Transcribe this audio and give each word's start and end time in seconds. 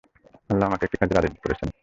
আল্লাহ 0.49 0.65
আমাকে 0.67 0.83
একটি 0.85 0.97
কাজের 1.01 1.19
আদেশ 1.19 1.33
করেছেন। 1.43 1.67